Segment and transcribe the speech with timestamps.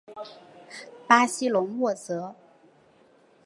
[1.05, 2.33] 巴西隆沃泽。